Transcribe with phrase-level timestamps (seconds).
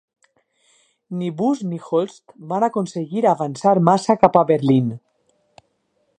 [1.17, 4.91] Ni Busse ni Holste van aconseguir avançar massa cap a Berlín.